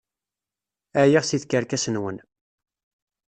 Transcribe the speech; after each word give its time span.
Ɛyiɣ 1.01 1.23
seg 1.25 1.39
tkerkas-nwen! 1.41 2.17